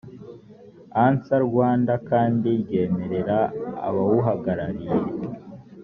ans 1.05 1.27
rwanda 1.47 1.93
kandi 2.09 2.49
ryemerera 2.61 3.39
abawuhagarariye 3.87 4.95